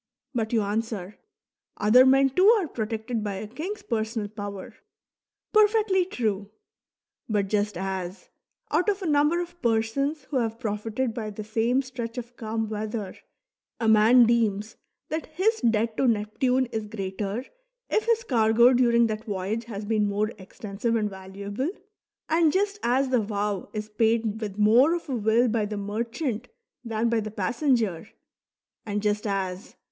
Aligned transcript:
But 0.33 0.51
you 0.51 0.63
answer:" 0.63 1.19
Other 1.77 2.07
men 2.07 2.31
too 2.31 2.47
are 2.59 2.67
protected 2.67 3.23
by 3.23 3.35
a 3.35 3.45
king's 3.47 3.83
personal 3.83 4.29
power." 4.29 4.77
Perfectly 5.53 6.05
true. 6.05 6.49
But 7.29 7.49
just 7.49 7.77
as, 7.77 8.31
out 8.71 8.89
of 8.89 9.03
a 9.03 9.05
number 9.05 9.39
of 9.39 9.61
persons 9.61 10.23
who 10.31 10.37
have 10.37 10.57
profited 10.59 11.13
by 11.13 11.29
the 11.29 11.43
same 11.43 11.83
stretch 11.83 12.17
of 12.17 12.35
calm 12.35 12.67
weather, 12.67 13.15
a 13.79 13.87
man 13.87 14.25
deems 14.25 14.75
that 15.09 15.27
his 15.27 15.61
debt 15.61 15.97
to 15.97 16.07
Neptune 16.07 16.65
is 16.71 16.87
greater 16.87 17.45
if 17.87 18.05
his 18.07 18.23
cargo 18.23 18.73
during 18.73 19.05
that 19.05 19.25
voyage 19.25 19.65
has 19.65 19.85
been 19.85 20.07
more 20.09 20.31
extensive 20.39 20.95
and 20.95 21.11
valuable, 21.11 21.69
and 22.27 22.51
just 22.51 22.79
as 22.81 23.09
the 23.09 23.21
vow 23.21 23.69
is 23.71 23.87
paid 23.89 24.41
with 24.41 24.57
more 24.57 24.95
of 24.95 25.07
a 25.09 25.15
will 25.15 25.47
by 25.47 25.65
the 25.67 25.77
merchant 25.77 26.47
than 26.83 27.07
by 27.07 27.19
the 27.19 27.29
passenger, 27.29 28.09
and 28.83 29.03
just 29.03 29.27
as. 29.27 29.75